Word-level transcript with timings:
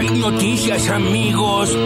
Hay 0.00 0.08
noticias, 0.08 0.88
amigos. 0.88 1.76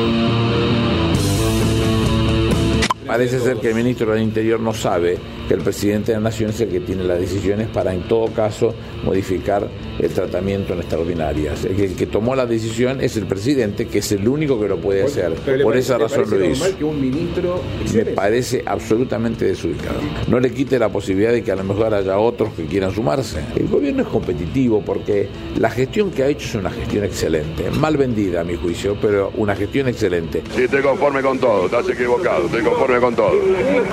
Parece 3.07 3.41
ser 3.41 3.57
que 3.59 3.69
el 3.71 3.75
ministro 3.75 4.13
del 4.13 4.23
Interior 4.23 4.61
no 4.61 4.73
sabe 4.73 5.19
que 5.49 5.55
el 5.55 5.61
presidente 5.61 6.13
de 6.13 6.19
la 6.19 6.25
Nación 6.25 6.51
es 6.51 6.61
el 6.61 6.69
que 6.69 6.81
tiene 6.81 7.05
las 7.05 7.21
decisiones 7.21 7.69
para, 7.69 7.93
en 7.93 8.03
todo 8.09 8.27
caso, 8.33 8.75
modificar 9.05 9.69
el 9.99 10.11
tratamiento 10.11 10.73
en 10.73 10.81
extraordinarias. 10.81 11.65
El 11.65 11.77
que, 11.77 11.85
el 11.87 11.95
que 11.95 12.07
tomó 12.07 12.35
la 12.35 12.47
decisión 12.47 13.01
es 13.01 13.17
el 13.17 13.27
presidente, 13.27 13.87
que 13.87 13.99
es 13.99 14.13
el 14.13 14.27
único 14.27 14.59
que 14.61 14.69
lo 14.69 14.79
puede 14.79 15.05
hacer. 15.05 15.35
Por 15.35 15.63
parece- 15.63 15.79
esa 15.79 15.99
razón 15.99 16.31
lo 16.31 16.45
hizo. 16.45 16.65
normal 16.65 16.79
que 16.79 16.85
un 16.85 17.01
ministro 17.01 17.61
Me 17.95 18.05
parece 18.07 18.63
absolutamente 18.65 19.45
desubicado. 19.45 19.99
No 20.29 20.41
le 20.41 20.51
quite 20.53 20.79
la 20.79 20.89
posibilidad 20.89 21.33
de 21.33 21.43
que 21.43 21.53
a 21.53 21.57
lo 21.57 21.65
mejor 21.65 21.93
haya 21.95 22.19
otros 22.19 22.53
que 22.55 22.65
quieran 22.65 22.93
sumarse. 22.95 23.41
El 23.57 23.69
gobierno 23.69 24.03
es 24.03 24.09
competitivo 24.09 24.83
porque 24.85 25.29
la 25.59 25.71
gestión 25.71 26.11
que 26.11 26.23
ha 26.23 26.29
hecho 26.29 26.47
es 26.49 26.55
una 26.55 26.71
gestión 26.71 27.05
excelente, 27.05 27.71
mal 27.71 27.97
vendida 27.97 28.41
a 28.41 28.45
mi 28.45 28.57
juicio, 28.57 28.97
pero 29.01 29.31
una 29.37 29.55
gestión 29.55 29.89
excelente. 29.89 30.43
Sí, 30.57 30.63
estoy 30.63 30.83
conforme 30.83 31.21
con 31.23 31.39
todo, 31.39 31.67
estás 31.67 31.89
equivocado, 31.89 32.47
estoy 32.47 32.63
conforme 32.63 32.94
con 33.01 33.15
todo. 33.15 33.33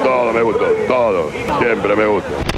Todo 0.04 0.34
me 0.34 0.42
gustó, 0.42 0.66
todo, 0.88 1.30
siempre 1.60 1.96
me 1.96 2.06
gusta. 2.06 2.51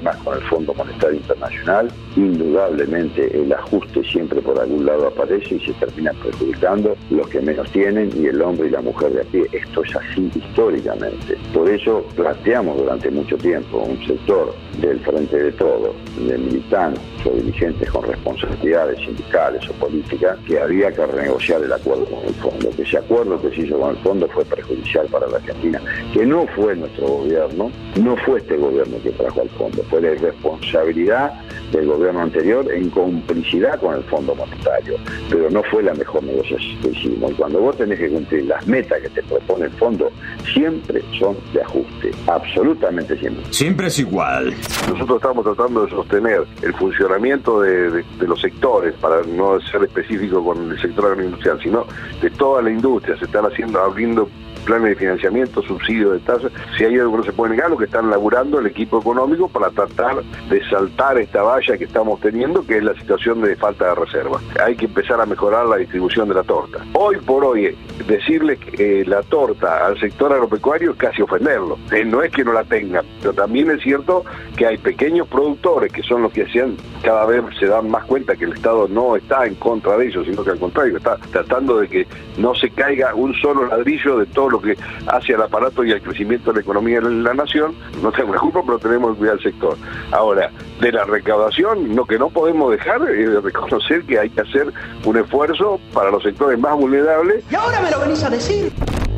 Gobernás 0.00 0.16
con 0.24 0.36
el 0.36 0.42
Fondo 0.44 0.74
Monetario 0.74 1.16
Internacional, 1.18 1.92
indudablemente 2.16 3.36
el 3.36 3.52
ajuste 3.52 4.02
siempre 4.04 4.40
por 4.40 4.58
algún 4.58 4.86
lado 4.86 5.08
aparece 5.08 5.56
y 5.56 5.60
se 5.60 5.72
termina 5.74 6.12
perjudicando 6.22 6.96
los 7.10 7.28
que 7.28 7.40
menos 7.40 7.70
tienen 7.70 8.10
y 8.16 8.26
el 8.26 8.40
hombre 8.40 8.68
y 8.68 8.70
la 8.70 8.80
mujer 8.80 9.12
de 9.12 9.20
a 9.20 9.24
pie. 9.24 9.46
Esto 9.52 9.84
es 9.84 9.94
así 9.96 10.30
históricamente. 10.34 11.36
Por 11.52 11.68
eso 11.68 12.04
planteamos 12.16 12.78
durante 12.78 13.10
mucho 13.10 13.36
tiempo 13.36 13.78
un 13.78 14.06
sector 14.06 14.54
del 14.80 14.98
frente 15.00 15.36
de 15.36 15.52
todo, 15.52 15.94
de 16.26 16.38
militantes 16.38 17.02
o 17.24 17.30
dirigentes 17.30 17.90
con 17.90 18.04
responsabilidades 18.04 18.98
sindicales 19.00 19.68
o 19.68 19.72
políticas, 19.74 20.38
que 20.46 20.58
había 20.58 20.90
que 20.92 21.06
renegociar 21.06 21.62
el 21.62 21.72
acuerdo 21.72 22.06
con 22.06 22.24
el 22.24 22.34
fondo. 22.34 22.70
Que 22.70 22.82
ese 22.82 22.98
acuerdo 22.98 23.40
que 23.40 23.50
se 23.50 23.62
hizo 23.66 23.78
con 23.78 23.90
el 23.90 24.02
fondo 24.02 24.28
fue 24.28 24.44
perjudicial 24.44 25.06
para 25.08 25.26
la 25.26 25.36
Argentina, 25.36 25.80
que 26.12 26.24
no 26.24 26.46
fue 26.54 26.74
nuestro 26.76 27.06
gobierno, 27.06 27.70
no 28.02 28.16
fue 28.18 28.38
este 28.38 28.56
gobierno 28.56 28.96
que 29.02 29.10
trajo 29.10 29.42
al 29.42 29.48
fondo, 29.50 29.82
fue 29.90 30.00
la 30.00 30.10
responsabilidad 30.14 31.32
del 31.72 31.86
gobierno 31.86 32.22
anterior 32.22 32.66
en 32.72 32.90
complicidad 32.90 33.78
con 33.80 33.94
el 33.94 34.02
Fondo 34.04 34.34
Monetario, 34.34 34.94
pero 35.28 35.48
no 35.50 35.62
fue 35.64 35.82
la 35.82 35.94
mejor 35.94 36.22
negociación 36.24 36.80
que 36.82 36.88
hicimos. 36.88 37.30
Y 37.30 37.34
cuando 37.34 37.60
vos 37.60 37.76
tenés 37.76 37.98
que 37.98 38.08
cumplir 38.08 38.44
las 38.46 38.66
metas 38.66 39.00
que 39.00 39.08
te 39.10 39.22
propone 39.22 39.66
el 39.66 39.70
fondo, 39.72 40.10
siempre 40.52 41.02
son 41.18 41.36
de 41.52 41.62
ajuste, 41.62 42.10
absolutamente 42.26 43.16
siempre. 43.18 43.44
Siempre 43.52 43.86
es 43.86 43.98
igual. 44.00 44.52
Nosotros 44.90 45.16
estamos 45.22 45.44
tratando 45.44 45.84
de 45.84 45.90
sostener 45.90 46.44
el 46.62 46.74
funcionamiento 46.74 47.60
de, 47.60 47.90
de- 47.90 48.04
de 48.18 48.26
los 48.26 48.40
sectores, 48.40 48.94
para 49.00 49.22
no 49.22 49.60
ser 49.60 49.84
específico 49.84 50.44
con 50.44 50.70
el 50.72 50.80
sector 50.80 51.06
agroindustrial, 51.12 51.60
sino 51.62 51.86
de 52.20 52.30
toda 52.30 52.62
la 52.62 52.70
industria. 52.70 53.16
Se 53.18 53.26
están 53.26 53.44
haciendo, 53.46 53.80
abriendo 53.80 54.28
planes 54.60 54.90
de 54.90 54.96
financiamiento, 54.96 55.62
subsidios 55.62 56.12
de 56.12 56.18
tasas. 56.20 56.52
Si 56.76 56.84
hay 56.84 56.98
algo 56.98 57.12
que 57.12 57.18
no 57.18 57.24
se 57.24 57.32
puede 57.32 57.52
negar, 57.52 57.70
lo 57.70 57.76
que 57.76 57.84
están 57.84 58.10
laburando 58.10 58.58
el 58.58 58.66
equipo 58.66 59.00
económico 59.00 59.48
para 59.48 59.70
tratar 59.70 60.22
de 60.48 60.68
saltar 60.68 61.18
esta 61.18 61.42
valla 61.42 61.78
que 61.78 61.84
estamos 61.84 62.20
teniendo, 62.20 62.66
que 62.66 62.78
es 62.78 62.84
la 62.84 62.94
situación 62.94 63.40
de 63.42 63.56
falta 63.56 63.88
de 63.88 63.94
reserva. 63.94 64.40
Hay 64.64 64.76
que 64.76 64.86
empezar 64.86 65.20
a 65.20 65.26
mejorar 65.26 65.66
la 65.66 65.76
distribución 65.76 66.28
de 66.28 66.34
la 66.34 66.42
torta. 66.42 66.84
Hoy 66.94 67.16
por 67.18 67.44
hoy, 67.44 67.66
eh, 67.66 67.76
decirle 68.06 68.58
eh, 68.78 69.04
la 69.06 69.22
torta 69.22 69.86
al 69.86 69.98
sector 69.98 70.32
agropecuario 70.32 70.92
es 70.92 70.96
casi 70.96 71.22
ofenderlo. 71.22 71.78
Eh, 71.92 72.04
no 72.04 72.22
es 72.22 72.32
que 72.32 72.44
no 72.44 72.52
la 72.52 72.64
tengan, 72.64 73.04
pero 73.20 73.32
también 73.32 73.70
es 73.70 73.82
cierto 73.82 74.24
que 74.56 74.66
hay 74.66 74.78
pequeños 74.78 75.28
productores 75.28 75.92
que 75.92 76.02
son 76.02 76.22
los 76.22 76.32
que 76.32 76.42
hacían, 76.42 76.76
cada 77.02 77.26
vez 77.26 77.42
se 77.58 77.66
dan 77.66 77.90
más 77.90 78.04
cuenta 78.04 78.36
que 78.36 78.44
el 78.44 78.52
Estado 78.52 78.88
no 78.88 79.16
está 79.16 79.46
en 79.46 79.54
contra 79.54 79.96
de 79.96 80.08
ellos, 80.08 80.26
sino 80.26 80.44
que 80.44 80.50
al 80.50 80.58
contrario, 80.58 80.96
está 80.96 81.16
tratando 81.30 81.78
de 81.78 81.88
que 81.88 82.06
no 82.36 82.54
se 82.54 82.70
caiga 82.70 83.14
un 83.14 83.34
solo 83.34 83.66
ladrillo 83.66 84.18
de 84.18 84.26
todo 84.26 84.49
lo 84.50 84.60
que 84.60 84.76
hace 85.06 85.34
al 85.34 85.42
aparato 85.42 85.84
y 85.84 85.92
al 85.92 86.00
crecimiento 86.02 86.50
de 86.50 86.56
la 86.56 86.60
economía 86.62 87.00
de 87.00 87.10
la 87.10 87.34
nación. 87.34 87.74
No 88.02 88.10
tengo 88.12 88.34
la 88.34 88.40
culpa, 88.40 88.60
pero 88.64 88.78
tenemos 88.78 89.12
que 89.12 89.18
cuidar 89.18 89.36
el 89.36 89.42
sector. 89.42 89.76
Ahora, 90.12 90.50
de 90.80 90.92
la 90.92 91.04
recaudación, 91.04 91.94
lo 91.94 92.04
que 92.06 92.18
no 92.18 92.30
podemos 92.30 92.70
dejar 92.72 93.02
es 93.10 93.30
de 93.30 93.40
reconocer 93.40 94.02
que 94.04 94.18
hay 94.18 94.30
que 94.30 94.40
hacer 94.40 94.72
un 95.04 95.16
esfuerzo 95.18 95.80
para 95.92 96.10
los 96.10 96.22
sectores 96.22 96.58
más 96.58 96.74
vulnerables 96.76 97.44
Y 97.50 97.54
ahora 97.54 97.80
me 97.80 97.90
lo 97.90 98.00
venís 98.00 98.22
a 98.24 98.30
decir. 98.30 98.72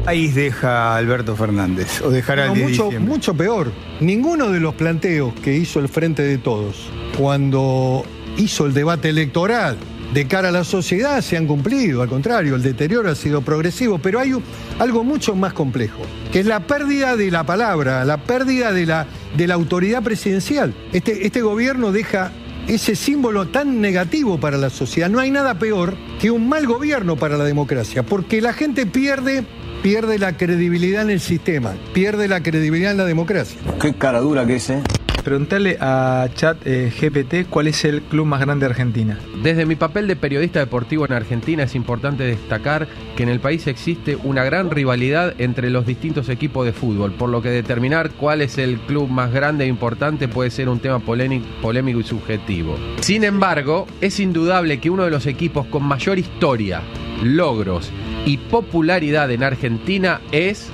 país 0.04 0.34
deja 0.34 0.96
Alberto 0.96 1.36
Fernández 1.36 2.00
o 2.02 2.10
dejará 2.10 2.46
No, 2.46 2.52
el 2.52 2.58
10 2.58 2.66
de 2.66 2.72
mucho, 2.72 2.84
diciembre? 2.84 3.12
mucho 3.14 3.34
peor. 3.34 3.72
Ninguno 4.00 4.50
de 4.50 4.60
los 4.60 4.74
planteos 4.74 5.32
que 5.34 5.54
hizo 5.54 5.78
el 5.78 5.88
Frente 5.88 6.22
de 6.22 6.38
Todos 6.38 6.90
cuando 7.16 8.04
hizo 8.36 8.66
el 8.66 8.74
debate 8.74 9.08
electoral 9.10 9.76
de 10.12 10.26
cara 10.26 10.48
a 10.48 10.52
la 10.52 10.64
sociedad 10.64 11.20
se 11.20 11.36
han 11.36 11.46
cumplido. 11.46 12.02
Al 12.02 12.08
contrario, 12.08 12.54
el 12.54 12.62
deterioro 12.62 13.10
ha 13.10 13.14
sido 13.14 13.40
progresivo. 13.42 13.98
Pero 13.98 14.20
hay 14.20 14.32
algo 14.78 15.04
mucho 15.04 15.34
más 15.34 15.52
complejo, 15.52 16.02
que 16.32 16.40
es 16.40 16.46
la 16.46 16.66
pérdida 16.66 17.16
de 17.16 17.30
la 17.30 17.44
palabra, 17.44 18.04
la 18.04 18.18
pérdida 18.18 18.72
de 18.72 18.86
la, 18.86 19.06
de 19.36 19.46
la 19.46 19.54
autoridad 19.54 20.02
presidencial. 20.02 20.74
Este, 20.92 21.26
este 21.26 21.42
gobierno 21.42 21.92
deja 21.92 22.32
ese 22.68 22.94
símbolo 22.94 23.48
tan 23.48 23.80
negativo 23.80 24.38
para 24.38 24.58
la 24.58 24.70
sociedad. 24.70 25.10
No 25.10 25.18
hay 25.18 25.30
nada 25.30 25.58
peor 25.58 25.96
que 26.20 26.30
un 26.30 26.48
mal 26.48 26.66
gobierno 26.66 27.16
para 27.16 27.36
la 27.36 27.44
democracia, 27.44 28.02
porque 28.02 28.40
la 28.40 28.52
gente 28.52 28.86
pierde, 28.86 29.44
pierde 29.82 30.18
la 30.18 30.36
credibilidad 30.36 31.02
en 31.02 31.10
el 31.10 31.20
sistema, 31.20 31.74
pierde 31.92 32.28
la 32.28 32.42
credibilidad 32.42 32.92
en 32.92 32.98
la 32.98 33.04
democracia. 33.04 33.58
Qué 33.80 33.94
cara 33.94 34.20
dura 34.20 34.46
que 34.46 34.56
es, 34.56 34.70
¿eh? 34.70 34.82
Preguntarle 35.24 35.78
a 35.80 36.28
Chat 36.34 36.66
eh, 36.66 36.90
GPT 36.90 37.48
cuál 37.48 37.68
es 37.68 37.84
el 37.84 38.02
club 38.02 38.26
más 38.26 38.40
grande 38.40 38.66
de 38.66 38.70
Argentina. 38.72 39.18
Desde 39.42 39.66
mi 39.66 39.76
papel 39.76 40.08
de 40.08 40.16
periodista 40.16 40.58
deportivo 40.58 41.04
en 41.06 41.12
Argentina 41.12 41.62
es 41.62 41.76
importante 41.76 42.24
destacar 42.24 42.88
que 43.16 43.22
en 43.22 43.28
el 43.28 43.38
país 43.38 43.68
existe 43.68 44.16
una 44.16 44.42
gran 44.42 44.70
rivalidad 44.70 45.34
entre 45.38 45.70
los 45.70 45.86
distintos 45.86 46.28
equipos 46.28 46.66
de 46.66 46.72
fútbol, 46.72 47.12
por 47.12 47.30
lo 47.30 47.40
que 47.40 47.50
determinar 47.50 48.10
cuál 48.10 48.42
es 48.42 48.58
el 48.58 48.80
club 48.80 49.08
más 49.08 49.32
grande 49.32 49.64
e 49.64 49.68
importante 49.68 50.26
puede 50.26 50.50
ser 50.50 50.68
un 50.68 50.80
tema 50.80 50.98
polémico, 50.98 51.46
polémico 51.62 52.00
y 52.00 52.04
subjetivo. 52.04 52.76
Sin 53.00 53.22
embargo, 53.22 53.86
es 54.00 54.18
indudable 54.18 54.80
que 54.80 54.90
uno 54.90 55.04
de 55.04 55.10
los 55.10 55.26
equipos 55.26 55.66
con 55.66 55.84
mayor 55.84 56.18
historia, 56.18 56.82
logros 57.22 57.90
y 58.26 58.38
popularidad 58.38 59.30
en 59.30 59.44
Argentina 59.44 60.20
es 60.32 60.68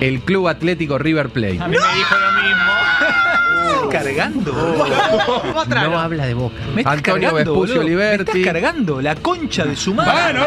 el 0.00 0.20
Club 0.20 0.48
Atlético 0.48 0.96
River 0.96 1.28
Plate. 1.28 1.60
A 1.60 1.68
mí 1.68 1.76
me 1.76 1.98
dijo 1.98 2.14
lo 2.18 2.26
mismo. 2.32 2.39
Cargando? 3.90 4.52
No 5.90 5.98
habla 5.98 6.26
de 6.26 6.34
boca. 6.34 6.54
Me 6.74 6.82
estás 6.82 6.96
Antonio 6.98 7.28
cargando, 7.30 7.34
Vespucio 7.52 7.76
boludo. 7.76 7.84
Me 7.84 7.90
Liberti. 7.90 8.38
estás 8.38 8.52
cargando 8.52 9.00
la 9.00 9.14
concha 9.16 9.64
de 9.64 9.76
su 9.76 9.94
madre. 9.94 10.38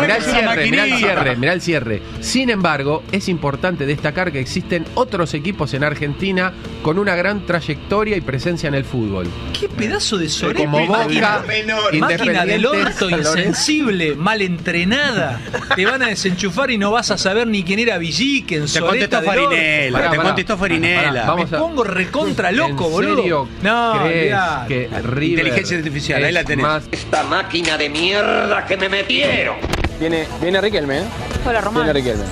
Mirá 0.00 0.16
el 0.16 0.22
cierre, 0.22 0.70
mirá 0.70 0.84
el 0.84 0.94
cierre, 0.98 1.36
mirá 1.36 1.52
el 1.52 1.60
cierre. 1.60 2.02
Sin 2.20 2.50
embargo, 2.50 3.02
es 3.12 3.28
importante 3.28 3.86
destacar 3.86 4.32
que 4.32 4.40
existen 4.40 4.84
otros 4.94 5.34
equipos 5.34 5.74
en 5.74 5.84
Argentina 5.84 6.52
con 6.82 6.98
una 6.98 7.14
gran 7.14 7.46
trayectoria 7.46 8.16
y 8.16 8.20
presencia 8.20 8.68
en 8.68 8.74
el 8.74 8.84
fútbol. 8.84 9.26
Qué 9.58 9.68
pedazo 9.68 10.16
de 10.18 10.28
sorete. 10.28 10.64
Como 10.64 10.86
Boca, 10.86 10.98
Máquina 11.04 11.40
del 11.40 11.94
Independiente, 11.94 12.66
orto, 12.66 12.92
San 12.92 13.10
Lorenzo. 13.10 13.38
insensible, 13.38 14.14
mal 14.16 14.40
entrenada. 14.42 15.40
Te 15.76 15.84
van 15.86 16.02
a 16.02 16.06
desenchufar 16.08 16.70
y 16.70 16.78
no 16.78 16.90
vas 16.90 17.10
a 17.10 17.18
saber 17.18 17.46
ni 17.46 17.62
quién 17.62 17.78
era 17.78 17.98
Villiquen, 17.98 18.66
Te 18.66 18.80
contestó 18.80 19.20
del 19.20 19.28
orto. 19.28 19.42
Farinela, 19.50 19.98
Pará, 19.98 20.10
te 20.10 20.16
pará. 20.16 20.28
contestó 20.28 20.58
Farinela. 20.58 21.08
Pará, 21.10 21.24
vamos 21.26 21.50
Me 21.50 21.56
a- 21.56 21.60
pongo 21.60 21.84
recontra 21.84 22.52
loco, 22.52 22.79
¿En 22.86 22.92
boludo. 22.92 23.16
serio 23.16 23.48
No, 23.62 23.92
crees 24.02 24.34
que 24.68 24.88
River 25.02 25.38
Inteligencia 25.46 25.76
artificial, 25.78 26.24
ahí 26.24 26.32
la 26.32 26.44
tenés. 26.44 26.62
más- 26.64 26.88
Esta 26.90 27.22
máquina 27.24 27.76
de 27.78 27.88
mierda 27.88 28.64
que 28.66 28.76
me 28.76 28.88
metieron. 28.88 29.56
Viene, 29.98 30.26
viene 30.40 30.60
Riquelme, 30.60 30.98
¿eh? 31.00 31.04
Hola, 31.46 31.60
Román. 31.60 31.84
Viene 31.84 31.92
Riquelme. 32.00 32.24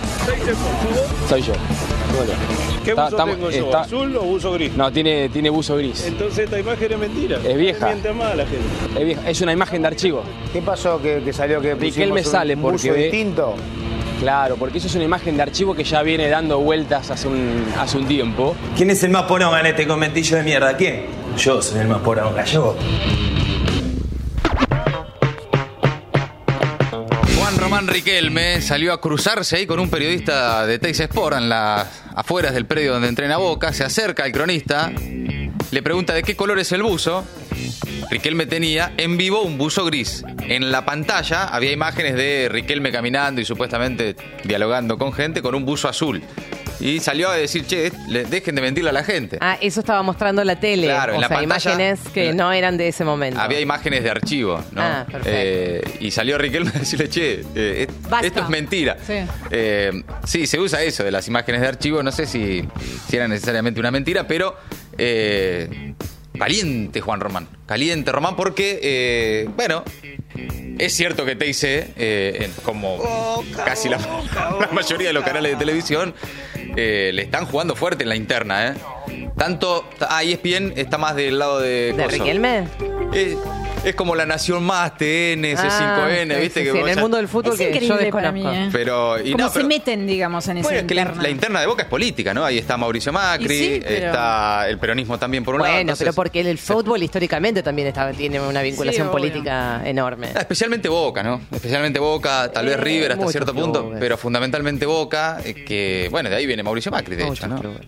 Soy 1.29 1.43
yo. 1.43 1.53
Hola. 1.53 2.35
¿Qué 2.85 2.91
Está- 2.93 3.05
buzo 3.05 3.17
estamos- 3.17 3.37
tengo 3.37 3.51
yo? 3.51 3.65
está- 3.67 3.81
¿Azul 3.83 4.17
o 4.17 4.23
buzo 4.23 4.53
gris? 4.53 4.73
No, 4.75 4.91
tiene, 4.91 5.29
tiene 5.29 5.51
buzo 5.51 5.77
gris. 5.77 6.05
Entonces 6.07 6.45
esta 6.45 6.59
imagen 6.59 6.93
es 6.93 6.99
mentira. 6.99 7.39
Es 7.45 7.57
vieja. 7.57 7.87
Le 7.89 7.93
miente 7.95 8.13
más 8.15 8.33
a 8.33 8.35
la 8.37 8.45
gente. 8.47 8.65
Es, 8.99 9.05
vieja. 9.05 9.29
Es 9.31 9.41
una 9.43 9.53
imagen 9.53 9.83
de 9.83 9.89
archivo. 9.89 10.23
¿Qué 10.53 10.63
pasó 10.63 11.01
que, 11.03 11.21
que 11.23 11.33
salió 11.35 11.61
que 11.61 11.75
Riquelme 11.75 12.25
sale 12.25 12.57
porque 12.57 12.89
buzo 12.89 12.93
ve- 12.95 13.03
distinto? 13.05 13.55
Claro, 14.19 14.57
porque 14.57 14.79
eso 14.79 14.89
es 14.89 14.95
una 14.97 15.05
imagen 15.05 15.37
de 15.37 15.43
archivo 15.43 15.75
que 15.75 15.85
ya 15.85 16.03
viene 16.03 16.29
dando 16.29 16.59
vueltas 16.59 17.11
hace 17.11 17.29
un, 17.29 17.65
hace 17.79 17.99
un 17.99 18.07
tiempo. 18.07 18.57
¿Quién 18.77 18.91
es 18.91 19.03
el 19.05 19.11
más 19.11 19.23
porón 19.25 19.57
en 19.59 19.67
este 19.67 19.87
conventillo 19.87 20.37
de 20.37 20.43
mierda? 20.43 20.77
¿Quién? 20.77 21.07
Yo 21.37 21.63
soy 21.63 21.81
el 21.81 21.89
más 21.89 22.03
gallego. 22.03 22.77
Juan 27.39 27.57
Román 27.59 27.87
Riquelme 27.87 28.61
salió 28.61 28.93
a 28.93 29.01
cruzarse 29.01 29.57
ahí 29.57 29.67
con 29.67 29.79
un 29.79 29.89
periodista 29.89 30.67
de 30.67 30.81
Teis 30.81 30.99
Sport 30.99 31.37
en 31.37 31.49
las 31.49 31.87
afueras 32.15 32.53
del 32.55 32.67
predio 32.67 32.95
donde 32.95 33.09
entrena 33.09 33.37
Boca. 33.37 33.73
Se 33.73 33.85
acerca 33.85 34.25
al 34.25 34.33
cronista, 34.33 34.91
le 35.71 35.83
pregunta 35.83 36.13
de 36.13 36.25
qué 36.25 36.35
color 36.35 36.59
es 36.59 36.73
el 36.73 36.83
buzo. 36.83 37.25
Riquelme 38.11 38.47
tenía 38.47 38.93
en 38.97 39.17
vivo 39.19 39.43
un 39.43 39.59
buzo 39.59 39.85
gris. 39.85 40.25
En 40.49 40.71
la 40.73 40.85
pantalla 40.85 41.45
había 41.45 41.73
imágenes 41.73 42.15
de 42.15 42.49
Riquelme 42.51 42.91
caminando 42.91 43.41
y 43.41 43.45
supuestamente 43.45 44.17
dialogando 44.45 44.97
con 44.97 45.13
gente 45.13 45.43
con 45.43 45.55
un 45.55 45.65
buzo 45.67 45.89
azul. 45.89 46.23
Y 46.81 47.01
salió 47.01 47.29
a 47.29 47.35
decir, 47.35 47.67
che, 47.67 47.91
dejen 48.31 48.55
de 48.55 48.63
mentirle 48.63 48.91
a 48.91 48.93
la 48.93 49.03
gente. 49.03 49.37
Ah, 49.41 49.59
eso 49.61 49.81
estaba 49.81 50.01
mostrando 50.03 50.45
la 50.45 50.61
tele. 50.61 50.87
Claro, 50.87 51.15
en 51.15 51.21
la 51.21 51.29
pantalla- 51.29 51.43
imágenes 51.75 51.99
que 52.15 52.33
no 52.33 52.53
eran 52.53 52.77
de 52.79 52.87
ese 52.89 53.05
momento. 53.05 53.41
Había 53.41 53.59
imágenes 53.61 54.05
de 54.05 54.11
archivo, 54.11 54.63
¿no? 54.71 54.81
Ah, 54.83 55.05
perfecto. 55.05 55.29
Eh, 55.33 55.83
y 56.01 56.13
salió 56.13 56.39
Riquelme 56.39 56.71
a 56.73 56.79
decirle, 56.79 57.09
che, 57.09 57.45
eh, 57.57 57.89
esto 58.23 58.41
es 58.43 58.49
mentira. 58.49 58.97
Sí. 59.05 59.15
Eh, 59.51 59.91
sí, 60.25 60.47
se 60.47 60.61
usa 60.61 60.81
eso 60.85 61.03
de 61.03 61.11
las 61.11 61.27
imágenes 61.27 61.61
de 61.63 61.67
archivo. 61.67 62.01
No 62.05 62.13
sé 62.13 62.27
si, 62.27 62.63
si 63.09 63.17
era 63.17 63.27
necesariamente 63.27 63.81
una 63.81 63.91
mentira, 63.91 64.29
pero 64.29 64.57
eh, 64.97 65.88
caliente 66.39 67.01
Juan 67.01 67.21
Román. 67.21 67.49
Caliente 67.67 68.13
Román 68.13 68.37
porque, 68.37 68.81
eh, 68.83 69.49
bueno, 69.57 69.85
es 70.79 70.95
cierto 70.95 71.25
que 71.25 71.37
TIC, 71.37 71.59
eh, 71.97 72.51
como 72.63 73.45
casi 73.65 73.89
la, 73.89 73.99
la 74.61 74.69
mayoría 74.73 75.09
de 75.09 75.13
los 75.13 75.25
canales 75.25 75.53
de 75.53 75.59
televisión, 75.59 76.15
eh, 76.77 77.11
le 77.13 77.23
están 77.23 77.47
jugando 77.47 77.75
fuerte 77.75 78.05
en 78.05 78.09
la 78.09 78.17
interna. 78.17 78.69
¿eh? 78.69 78.75
Tanto, 79.37 79.89
ah, 80.09 80.23
ESPN 80.23 80.75
está 80.77 80.99
más 80.99 81.17
del 81.17 81.39
lado 81.39 81.61
de... 81.61 81.93
¿De. 81.97 82.07
Riquelme? 82.07 82.65
Es, 83.89 83.95
como 83.95 84.15
la 84.15 84.27
Nación 84.27 84.63
Más, 84.65 84.97
TN, 84.97 85.43
C5N, 85.57 86.35
Ah, 86.35 86.39
¿viste? 86.39 86.61
sí, 86.61 86.67
que 86.67 86.73
sí, 86.73 86.79
en 86.79 86.89
el 86.89 86.95
ya- 86.97 87.01
mundo 87.01 87.17
del 87.17 87.29
fútbol 87.29 87.53
Es 87.55 87.59
que 87.59 87.65
yo 87.65 87.71
increíble 87.71 88.11
para 88.13 88.31
desconozco. 88.33 88.51
mí, 88.59 88.65
¿eh? 88.67 88.69
Pero, 88.73 89.19
y 89.21 89.33
Como 89.33 89.45
no, 89.45 89.51
se 89.51 89.65
meten, 89.65 90.07
digamos, 90.07 90.47
en 90.49 90.59
esa 90.59 90.69
bueno, 90.69 90.81
es 90.81 90.87
que 90.87 90.95
la, 90.95 91.01
interna. 91.03 91.23
la 91.23 91.29
interna 91.31 91.61
de 91.61 91.67
Boca 91.67 91.83
es 91.83 91.89
política, 91.89 92.35
¿no? 92.35 92.45
Ahí 92.45 92.59
está 92.59 92.77
Mauricio 92.77 93.13
Macri, 93.13 93.47
Y 93.55 93.59
sí, 93.59 93.81
pero- 93.83 94.07
está 94.07 94.69
el 94.69 94.79
peronismo 94.79 95.19
también 95.19 95.45
por 95.45 95.55
un 95.55 95.63
lado. 95.63 95.73
Bueno, 95.75 95.95
pero 95.99 96.13
porque 96.13 96.41
el 96.41 96.59
fútbol 96.59 97.03
históricamente 97.03 97.63
también 97.63 97.89
está, 97.89 98.13
tiene 98.13 98.41
una 98.41 98.63
vinculación 98.63 99.11
política 99.11 99.83
enorme. 99.85 100.29
Ah, 100.35 100.41
Especialmente 100.41 100.89
Boca, 100.89 101.23
¿no? 101.23 101.41
Especialmente 101.51 101.99
Boca, 101.99 102.51
tal 102.53 102.67
vez 102.67 102.75
Eh, 102.77 102.81
River 102.81 103.13
hasta 103.13 103.29
cierto 103.29 103.55
punto, 103.55 103.81
clubes. 103.83 103.99
pero 104.01 104.17
fundamentalmente 104.17 104.87
Boca, 104.87 105.39
eh, 105.45 105.55
que, 105.65 106.09
bueno, 106.11 106.29
de 106.31 106.37
ahí 106.37 106.47
viene 106.47 106.63
Mauricio 106.63 106.91
Macri, 106.93 107.17
de 107.17 107.25
Muchos 107.25 107.39
hecho, 107.39 107.49
¿no? 107.49 107.61
clubes. 107.61 107.81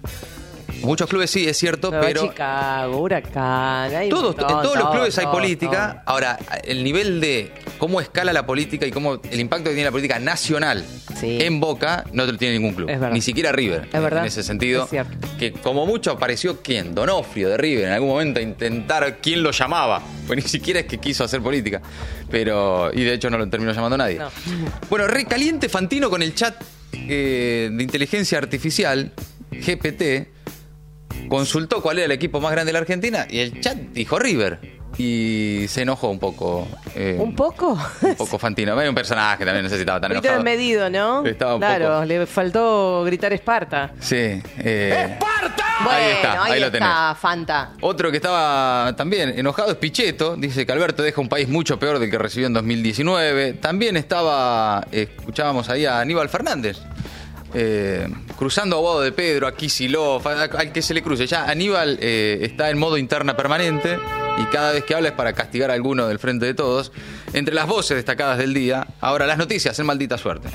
Muchos 0.82 1.08
clubes 1.08 1.30
sí, 1.30 1.46
es 1.48 1.56
cierto, 1.58 1.90
Nueva 1.90 2.06
pero 2.06 2.28
Chicago, 2.28 2.98
Huracán, 3.02 3.94
hay 3.94 4.04
en 4.06 4.10
todos 4.10 4.36
los 4.36 4.46
todo, 4.72 4.90
clubes 4.92 5.18
hay 5.18 5.26
política. 5.26 5.92
todo. 5.92 6.02
Ahora, 6.06 6.38
el 6.64 6.82
nivel 6.84 7.20
de 7.20 7.52
cómo 7.78 8.00
escala 8.00 8.32
la 8.32 8.46
política 8.46 8.86
y 8.86 8.90
cómo 8.90 9.20
el 9.30 9.40
impacto 9.40 9.64
que 9.64 9.74
tiene 9.74 9.84
la 9.84 9.90
política 9.92 10.18
nacional 10.18 10.84
Sí. 11.18 11.38
en 11.42 11.60
Boca 11.60 12.04
no 12.12 12.24
lo 12.24 12.36
tiene 12.38 12.54
ningún 12.58 12.74
club. 12.74 12.88
Es 12.88 12.98
verdad. 12.98 13.14
Ni 13.14 13.20
siquiera 13.20 13.52
River. 13.52 13.88
Es 13.92 14.00
verdad. 14.00 14.20
En 14.20 14.26
ese 14.26 14.42
sentido. 14.42 14.88
Es. 14.90 15.06
Que 15.38 15.52
como 15.52 15.84
mucho 15.86 16.12
apareció 16.12 16.62
quién, 16.62 16.94
Donofrio 16.94 17.50
de 17.50 17.56
River, 17.58 17.86
en 17.86 17.92
algún 17.92 18.08
momento 18.08 18.40
a 18.40 18.42
intentar 18.42 19.18
quién 19.20 19.42
lo 19.42 19.50
llamaba. 19.50 20.00
Pues 20.26 20.42
ni 20.42 20.48
siquiera 20.48 20.80
es 20.80 20.86
que 20.86 20.98
quiso 20.98 21.24
hacer 21.24 21.42
política. 21.42 21.82
Pero. 22.30 22.90
Y 22.94 23.02
de 23.04 23.14
hecho 23.14 23.28
no 23.28 23.36
lo 23.38 23.48
terminó 23.50 23.72
llamando 23.72 23.96
nadie. 23.98 24.18
No. 24.18 24.30
Bueno, 24.88 25.06
recaliente 25.06 25.68
Fantino 25.68 26.08
con 26.10 26.22
el 26.22 26.34
chat 26.34 26.54
eh, 26.92 27.68
de 27.72 27.82
inteligencia 27.82 28.38
artificial, 28.38 29.12
GPT, 29.50 30.28
consultó 31.30 31.80
cuál 31.80 31.96
era 31.98 32.04
el 32.06 32.12
equipo 32.12 32.40
más 32.42 32.52
grande 32.52 32.68
de 32.68 32.72
la 32.74 32.80
Argentina 32.80 33.26
y 33.30 33.38
el 33.38 33.60
chat 33.62 33.76
dijo 33.78 34.18
River. 34.18 34.80
Y 34.98 35.66
se 35.68 35.82
enojó 35.82 36.10
un 36.10 36.18
poco. 36.18 36.66
eh, 36.96 37.16
¿Un 37.18 37.34
poco? 37.34 37.78
un 38.02 38.14
poco 38.16 38.38
Fantino. 38.38 38.78
Era 38.78 38.88
un 38.90 38.94
personaje 38.94 39.44
también, 39.46 39.62
no 39.62 39.68
sé 39.70 39.76
si 39.76 39.80
estaba 39.82 40.00
tan 40.00 40.10
enojado. 40.12 40.34
desmedido, 40.34 40.90
¿no? 40.90 41.24
Estaba 41.24 41.54
un 41.54 41.60
claro, 41.60 41.86
poco- 41.86 42.04
le 42.04 42.26
faltó 42.26 43.04
gritar 43.04 43.32
Esparta. 43.32 43.92
Sí. 44.00 44.16
eh, 44.58 45.16
Bueno, 45.82 45.96
ahí 45.96 46.10
está, 46.12 46.44
ahí, 46.44 46.60
lo 46.60 46.70
tenés. 46.70 46.88
está, 46.88 47.14
Fanta. 47.14 47.70
Otro 47.80 48.10
que 48.10 48.16
estaba 48.18 48.92
también 48.96 49.32
enojado 49.38 49.70
es 49.70 49.76
Pichetto. 49.76 50.36
Dice 50.36 50.66
que 50.66 50.72
Alberto 50.72 51.02
deja 51.04 51.20
un 51.20 51.28
país 51.28 51.48
mucho 51.48 51.78
peor 51.78 51.98
del 52.00 52.10
que 52.10 52.18
recibió 52.18 52.48
en 52.48 52.52
2019. 52.52 53.54
También 53.54 53.96
estaba, 53.96 54.84
escuchábamos 54.90 55.70
ahí 55.70 55.86
a 55.86 56.00
Aníbal 56.00 56.28
Fernández. 56.28 56.78
Eh, 57.54 58.08
cruzando 58.38 58.76
a 58.76 58.80
Guado 58.80 59.00
de 59.00 59.12
Pedro, 59.12 59.46
a 59.46 59.54
Kisilov, 59.54 60.26
a- 60.28 60.42
al 60.44 60.72
que 60.72 60.82
se 60.82 60.94
le 60.94 61.02
cruce. 61.02 61.26
Ya 61.26 61.44
Aníbal 61.44 61.98
eh, 62.00 62.38
está 62.42 62.70
en 62.70 62.78
modo 62.78 62.96
interna 62.96 63.36
permanente 63.36 63.98
y 64.38 64.44
cada 64.46 64.72
vez 64.72 64.84
que 64.84 64.94
habla 64.94 65.08
es 65.08 65.14
para 65.14 65.32
castigar 65.32 65.70
a 65.70 65.74
alguno 65.74 66.06
del 66.08 66.18
frente 66.18 66.46
de 66.46 66.54
todos. 66.54 66.92
Entre 67.32 67.54
las 67.54 67.66
voces 67.66 67.96
destacadas 67.96 68.38
del 68.38 68.54
día, 68.54 68.86
ahora 69.00 69.26
las 69.26 69.38
noticias 69.38 69.78
en 69.78 69.86
maldita 69.86 70.16
suerte. 70.18 70.48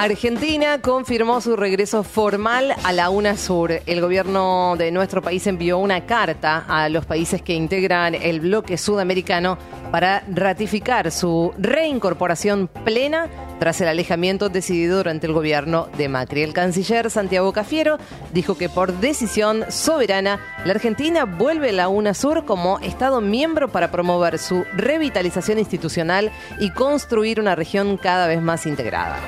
Argentina 0.00 0.80
confirmó 0.80 1.42
su 1.42 1.56
regreso 1.56 2.02
formal 2.04 2.74
a 2.84 2.92
la 2.94 3.10
UNASUR. 3.10 3.82
El 3.84 4.00
gobierno 4.00 4.74
de 4.78 4.90
nuestro 4.92 5.20
país 5.20 5.46
envió 5.46 5.76
una 5.76 6.06
carta 6.06 6.64
a 6.66 6.88
los 6.88 7.04
países 7.04 7.42
que 7.42 7.52
integran 7.52 8.14
el 8.14 8.40
bloque 8.40 8.78
sudamericano 8.78 9.58
para 9.92 10.24
ratificar 10.32 11.10
su 11.10 11.52
reincorporación 11.58 12.68
plena 12.82 13.28
tras 13.58 13.82
el 13.82 13.88
alejamiento 13.88 14.48
decidido 14.48 14.96
durante 14.96 15.26
el 15.26 15.34
gobierno 15.34 15.90
de 15.98 16.08
Macri. 16.08 16.44
El 16.44 16.54
canciller 16.54 17.10
Santiago 17.10 17.52
Cafiero 17.52 17.98
dijo 18.32 18.56
que 18.56 18.70
por 18.70 18.94
decisión 19.00 19.66
soberana 19.68 20.40
la 20.64 20.72
Argentina 20.72 21.26
vuelve 21.26 21.68
a 21.68 21.72
la 21.72 21.88
UNASUR 21.88 22.46
como 22.46 22.78
Estado 22.78 23.20
miembro 23.20 23.68
para 23.68 23.90
promover 23.90 24.38
su 24.38 24.64
revitalización 24.72 25.58
institucional 25.58 26.32
y 26.58 26.70
construir 26.70 27.38
una 27.38 27.54
región 27.54 27.98
cada 27.98 28.26
vez 28.28 28.40
más 28.40 28.64
integrada. 28.64 29.18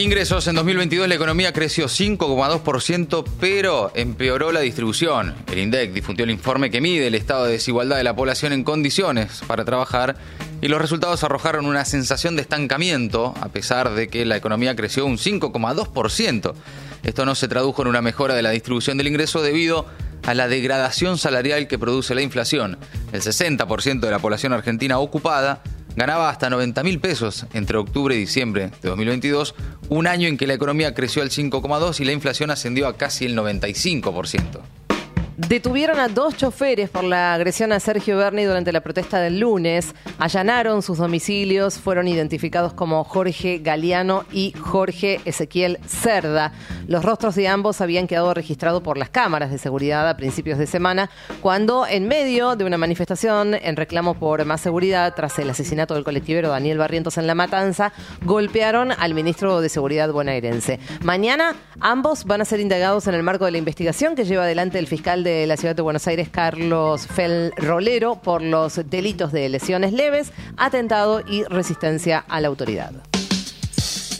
Ingresos 0.00 0.46
en 0.46 0.54
2022 0.54 1.08
la 1.08 1.14
economía 1.14 1.52
creció 1.52 1.84
5,2%, 1.84 3.22
pero 3.38 3.92
empeoró 3.94 4.50
la 4.50 4.60
distribución. 4.60 5.34
El 5.52 5.58
INDEC 5.58 5.92
difundió 5.92 6.24
el 6.24 6.30
informe 6.30 6.70
que 6.70 6.80
mide 6.80 7.08
el 7.08 7.14
estado 7.14 7.44
de 7.44 7.52
desigualdad 7.52 7.98
de 7.98 8.04
la 8.04 8.16
población 8.16 8.54
en 8.54 8.64
condiciones 8.64 9.42
para 9.46 9.66
trabajar 9.66 10.16
y 10.62 10.68
los 10.68 10.80
resultados 10.80 11.22
arrojaron 11.22 11.66
una 11.66 11.84
sensación 11.84 12.34
de 12.34 12.40
estancamiento, 12.40 13.34
a 13.42 13.50
pesar 13.50 13.90
de 13.90 14.08
que 14.08 14.24
la 14.24 14.38
economía 14.38 14.74
creció 14.74 15.04
un 15.04 15.18
5,2%. 15.18 16.54
Esto 17.02 17.26
no 17.26 17.34
se 17.34 17.48
tradujo 17.48 17.82
en 17.82 17.88
una 17.88 18.00
mejora 18.00 18.34
de 18.34 18.42
la 18.42 18.52
distribución 18.52 18.96
del 18.96 19.08
ingreso 19.08 19.42
debido 19.42 19.84
a 20.26 20.32
la 20.32 20.48
degradación 20.48 21.18
salarial 21.18 21.68
que 21.68 21.78
produce 21.78 22.14
la 22.14 22.22
inflación. 22.22 22.78
El 23.12 23.20
60% 23.20 24.00
de 24.00 24.10
la 24.10 24.18
población 24.18 24.54
argentina 24.54 24.98
ocupada 24.98 25.62
ganaba 25.96 26.30
hasta 26.30 26.50
90 26.50 26.82
mil 26.82 27.00
pesos 27.00 27.46
entre 27.52 27.76
octubre 27.76 28.14
y 28.14 28.18
diciembre 28.18 28.70
de 28.82 28.88
2022, 28.88 29.54
un 29.90 30.06
año 30.06 30.28
en 30.28 30.38
que 30.38 30.46
la 30.46 30.54
economía 30.54 30.94
creció 30.94 31.20
al 31.20 31.30
5,2 31.30 32.00
y 32.00 32.04
la 32.04 32.12
inflación 32.12 32.50
ascendió 32.50 32.86
a 32.86 32.96
casi 32.96 33.26
el 33.26 33.36
95%. 33.36 34.79
Detuvieron 35.48 35.98
a 35.98 36.08
dos 36.08 36.36
choferes 36.36 36.90
por 36.90 37.02
la 37.02 37.32
agresión 37.32 37.72
a 37.72 37.80
Sergio 37.80 38.18
Berni 38.18 38.44
durante 38.44 38.72
la 38.72 38.82
protesta 38.82 39.20
del 39.20 39.40
lunes. 39.40 39.94
Allanaron 40.18 40.82
sus 40.82 40.98
domicilios, 40.98 41.78
fueron 41.78 42.08
identificados 42.08 42.74
como 42.74 43.02
Jorge 43.04 43.58
Galeano 43.58 44.26
y 44.30 44.52
Jorge 44.60 45.18
Ezequiel 45.24 45.78
Cerda. 45.86 46.52
Los 46.88 47.06
rostros 47.06 47.36
de 47.36 47.48
ambos 47.48 47.80
habían 47.80 48.06
quedado 48.06 48.34
registrados 48.34 48.82
por 48.82 48.98
las 48.98 49.08
cámaras 49.08 49.50
de 49.50 49.56
seguridad 49.56 50.06
a 50.10 50.16
principios 50.18 50.58
de 50.58 50.66
semana, 50.66 51.08
cuando 51.40 51.86
en 51.86 52.06
medio 52.06 52.54
de 52.54 52.64
una 52.64 52.76
manifestación 52.76 53.54
en 53.54 53.76
reclamo 53.76 54.14
por 54.14 54.44
más 54.44 54.60
seguridad 54.60 55.14
tras 55.14 55.38
el 55.38 55.48
asesinato 55.48 55.94
del 55.94 56.04
colectivero 56.04 56.50
Daniel 56.50 56.76
Barrientos 56.76 57.16
en 57.16 57.26
La 57.26 57.34
Matanza, 57.34 57.94
golpearon 58.26 58.92
al 58.92 59.14
ministro 59.14 59.62
de 59.62 59.70
Seguridad 59.70 60.12
bonaerense. 60.12 60.80
Mañana 61.02 61.54
ambos 61.80 62.26
van 62.26 62.42
a 62.42 62.44
ser 62.44 62.60
indagados 62.60 63.06
en 63.06 63.14
el 63.14 63.22
marco 63.22 63.46
de 63.46 63.52
la 63.52 63.58
investigación 63.58 64.14
que 64.14 64.26
lleva 64.26 64.42
adelante 64.42 64.78
el 64.78 64.86
fiscal 64.86 65.24
de 65.24 65.29
la 65.46 65.56
ciudad 65.56 65.76
de 65.76 65.82
Buenos 65.82 66.06
Aires, 66.06 66.28
Carlos 66.28 67.06
Fel 67.06 67.52
Rolero, 67.56 68.16
por 68.16 68.42
los 68.42 68.80
delitos 68.88 69.32
de 69.32 69.48
lesiones 69.48 69.92
leves, 69.92 70.32
atentado 70.56 71.22
y 71.26 71.44
resistencia 71.44 72.24
a 72.28 72.40
la 72.40 72.48
autoridad. 72.48 72.92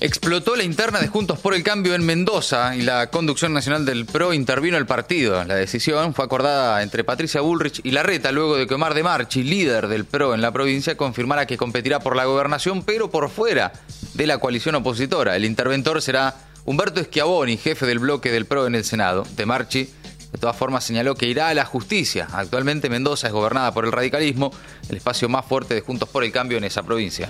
Explotó 0.02 0.56
la 0.56 0.64
interna 0.64 0.98
de 0.98 1.08
Juntos 1.08 1.38
por 1.40 1.54
el 1.54 1.62
Cambio 1.62 1.94
en 1.94 2.06
Mendoza 2.06 2.74
y 2.74 2.80
la 2.80 3.10
conducción 3.10 3.52
nacional 3.52 3.84
del 3.84 4.06
PRO 4.06 4.32
intervino 4.32 4.78
el 4.78 4.86
partido. 4.86 5.44
La 5.44 5.56
decisión 5.56 6.14
fue 6.14 6.24
acordada 6.24 6.82
entre 6.82 7.04
Patricia 7.04 7.42
Bullrich 7.42 7.82
y 7.84 7.90
Larreta 7.90 8.32
luego 8.32 8.56
de 8.56 8.66
que 8.66 8.74
Omar 8.74 8.94
de 8.94 9.02
Marchi, 9.02 9.42
líder 9.42 9.88
del 9.88 10.06
PRO 10.06 10.34
en 10.34 10.40
la 10.40 10.52
provincia, 10.52 10.96
confirmara 10.96 11.46
que 11.46 11.58
competirá 11.58 12.00
por 12.00 12.16
la 12.16 12.24
gobernación, 12.24 12.82
pero 12.82 13.10
por 13.10 13.28
fuera 13.28 13.72
de 14.14 14.26
la 14.26 14.38
coalición 14.38 14.74
opositora. 14.76 15.36
El 15.36 15.44
interventor 15.44 16.00
será 16.00 16.34
Humberto 16.64 17.02
Schiavoni, 17.02 17.58
jefe 17.58 17.84
del 17.84 17.98
bloque 17.98 18.30
del 18.30 18.46
PRO 18.46 18.66
en 18.66 18.76
el 18.76 18.84
Senado. 18.84 19.26
De 19.36 19.44
Marchi, 19.44 19.90
de 20.32 20.38
todas 20.38 20.56
formas, 20.56 20.84
señaló 20.84 21.14
que 21.14 21.26
irá 21.26 21.48
a 21.48 21.54
la 21.54 21.64
justicia. 21.64 22.28
Actualmente 22.32 22.88
Mendoza 22.88 23.26
es 23.26 23.32
gobernada 23.32 23.72
por 23.72 23.84
el 23.84 23.92
radicalismo, 23.92 24.52
el 24.88 24.96
espacio 24.96 25.28
más 25.28 25.44
fuerte 25.44 25.74
de 25.74 25.80
Juntos 25.80 26.08
por 26.08 26.24
el 26.24 26.32
Cambio 26.32 26.58
en 26.58 26.64
esa 26.64 26.82
provincia. 26.82 27.28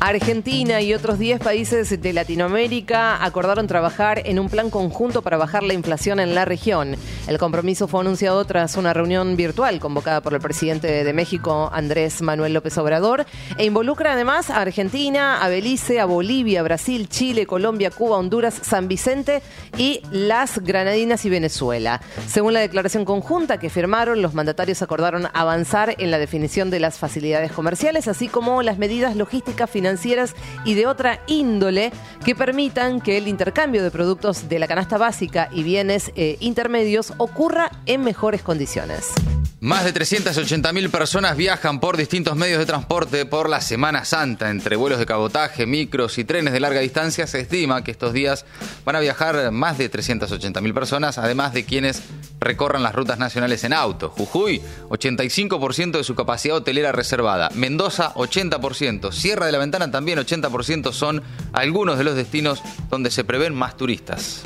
Argentina 0.00 0.82
y 0.82 0.92
otros 0.92 1.18
10 1.18 1.40
países 1.40 2.00
de 2.00 2.12
Latinoamérica 2.12 3.24
acordaron 3.24 3.66
trabajar 3.66 4.22
en 4.26 4.38
un 4.38 4.50
plan 4.50 4.68
conjunto 4.68 5.22
para 5.22 5.38
bajar 5.38 5.62
la 5.62 5.72
inflación 5.72 6.20
en 6.20 6.34
la 6.34 6.44
región. 6.44 6.96
El 7.26 7.38
compromiso 7.38 7.88
fue 7.88 8.02
anunciado 8.02 8.44
tras 8.44 8.76
una 8.76 8.94
reunión 8.94 9.36
virtual 9.36 9.80
convocada 9.80 10.20
por 10.20 10.32
el 10.34 10.40
presidente 10.40 11.02
de 11.02 11.12
México, 11.12 11.68
Andrés 11.72 12.22
Manuel 12.22 12.52
López 12.52 12.78
Obrador, 12.78 13.26
e 13.58 13.64
involucra 13.64 14.12
además 14.12 14.48
a 14.48 14.60
Argentina, 14.60 15.42
a 15.42 15.48
Belice, 15.48 15.98
a 15.98 16.04
Bolivia, 16.04 16.62
Brasil, 16.62 17.08
Chile, 17.08 17.44
Colombia, 17.44 17.90
Cuba, 17.90 18.18
Honduras, 18.18 18.54
San 18.62 18.86
Vicente 18.86 19.42
y 19.76 20.02
las 20.12 20.60
Granadinas 20.60 21.24
y 21.24 21.30
Venezuela. 21.30 22.00
Según 22.28 22.52
la 22.52 22.60
declaración 22.60 23.04
conjunta 23.04 23.58
que 23.58 23.70
firmaron, 23.70 24.22
los 24.22 24.34
mandatarios 24.34 24.80
acordaron 24.82 25.26
avanzar 25.34 25.96
en 25.98 26.12
la 26.12 26.18
definición 26.18 26.70
de 26.70 26.78
las 26.78 26.96
facilidades 26.96 27.50
comerciales, 27.50 28.06
así 28.06 28.28
como 28.28 28.62
las 28.62 28.78
medidas 28.78 29.16
logísticas, 29.16 29.68
financieras 29.68 30.36
y 30.64 30.74
de 30.74 30.86
otra 30.86 31.20
índole 31.26 31.90
que 32.24 32.36
permitan 32.36 33.00
que 33.00 33.18
el 33.18 33.26
intercambio 33.26 33.82
de 33.82 33.90
productos 33.90 34.48
de 34.48 34.60
la 34.60 34.68
canasta 34.68 34.96
básica 34.96 35.48
y 35.52 35.64
bienes 35.64 36.12
eh, 36.14 36.36
intermedios 36.38 37.14
ocurra 37.18 37.70
en 37.86 38.02
mejores 38.02 38.42
condiciones. 38.42 39.12
Más 39.58 39.84
de 39.84 39.94
380.000 39.94 40.90
personas 40.90 41.34
viajan 41.34 41.80
por 41.80 41.96
distintos 41.96 42.36
medios 42.36 42.58
de 42.58 42.66
transporte 42.66 43.24
por 43.24 43.48
la 43.48 43.62
Semana 43.62 44.04
Santa. 44.04 44.50
Entre 44.50 44.76
vuelos 44.76 44.98
de 44.98 45.06
cabotaje, 45.06 45.64
micros 45.64 46.18
y 46.18 46.24
trenes 46.24 46.52
de 46.52 46.60
larga 46.60 46.80
distancia 46.80 47.26
se 47.26 47.40
estima 47.40 47.82
que 47.82 47.90
estos 47.90 48.12
días 48.12 48.44
van 48.84 48.96
a 48.96 49.00
viajar 49.00 49.50
más 49.52 49.78
de 49.78 49.90
380.000 49.90 50.74
personas, 50.74 51.16
además 51.16 51.54
de 51.54 51.64
quienes 51.64 52.02
recorran 52.38 52.82
las 52.82 52.94
rutas 52.94 53.18
nacionales 53.18 53.64
en 53.64 53.72
auto. 53.72 54.10
Jujuy, 54.10 54.60
85% 54.90 55.92
de 55.92 56.04
su 56.04 56.14
capacidad 56.14 56.58
hotelera 56.58 56.92
reservada. 56.92 57.48
Mendoza, 57.54 58.12
80%. 58.14 59.10
Sierra 59.10 59.46
de 59.46 59.52
la 59.52 59.58
Ventana 59.58 59.90
también 59.90 60.18
80% 60.18 60.92
son 60.92 61.22
algunos 61.54 61.96
de 61.96 62.04
los 62.04 62.14
destinos 62.14 62.62
donde 62.90 63.10
se 63.10 63.24
prevén 63.24 63.54
más 63.54 63.76
turistas. 63.76 64.42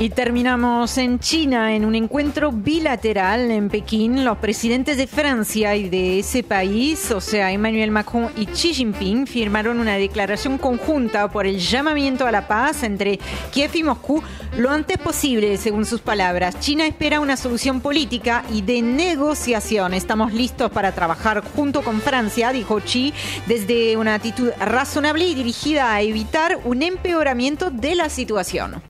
Y 0.00 0.08
terminamos 0.08 0.96
en 0.96 1.18
China, 1.18 1.74
en 1.74 1.84
un 1.84 1.94
encuentro 1.94 2.52
bilateral 2.52 3.50
en 3.50 3.68
Pekín. 3.68 4.24
Los 4.24 4.38
presidentes 4.38 4.96
de 4.96 5.06
Francia 5.06 5.76
y 5.76 5.90
de 5.90 6.20
ese 6.20 6.42
país, 6.42 7.10
o 7.10 7.20
sea, 7.20 7.52
Emmanuel 7.52 7.90
Macron 7.90 8.30
y 8.34 8.46
Xi 8.46 8.72
Jinping, 8.72 9.26
firmaron 9.26 9.78
una 9.78 9.96
declaración 9.96 10.56
conjunta 10.56 11.30
por 11.30 11.46
el 11.46 11.58
llamamiento 11.58 12.26
a 12.26 12.32
la 12.32 12.48
paz 12.48 12.82
entre 12.82 13.18
Kiev 13.52 13.72
y 13.74 13.82
Moscú 13.82 14.22
lo 14.56 14.70
antes 14.70 14.96
posible, 14.96 15.58
según 15.58 15.84
sus 15.84 16.00
palabras. 16.00 16.58
China 16.60 16.86
espera 16.86 17.20
una 17.20 17.36
solución 17.36 17.82
política 17.82 18.42
y 18.50 18.62
de 18.62 18.80
negociación. 18.80 19.92
Estamos 19.92 20.32
listos 20.32 20.70
para 20.70 20.92
trabajar 20.92 21.44
junto 21.54 21.82
con 21.82 22.00
Francia, 22.00 22.52
dijo 22.52 22.80
Xi, 22.80 23.12
desde 23.46 23.98
una 23.98 24.14
actitud 24.14 24.50
razonable 24.58 25.26
y 25.26 25.34
dirigida 25.34 25.92
a 25.92 26.00
evitar 26.00 26.58
un 26.64 26.82
empeoramiento 26.82 27.70
de 27.70 27.96
la 27.96 28.08
situación. 28.08 28.89